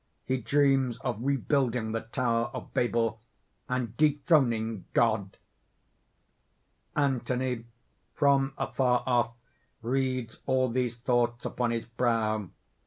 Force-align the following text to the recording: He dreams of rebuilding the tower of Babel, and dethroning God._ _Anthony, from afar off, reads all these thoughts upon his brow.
He 0.25 0.37
dreams 0.39 0.97
of 1.01 1.21
rebuilding 1.23 1.91
the 1.91 1.99
tower 2.01 2.45
of 2.55 2.73
Babel, 2.73 3.21
and 3.69 3.95
dethroning 3.97 4.85
God._ 4.93 5.35
_Anthony, 6.99 7.65
from 8.15 8.55
afar 8.57 9.03
off, 9.05 9.35
reads 9.83 10.39
all 10.47 10.69
these 10.69 10.97
thoughts 10.97 11.45
upon 11.45 11.69
his 11.69 11.85
brow. 11.85 12.49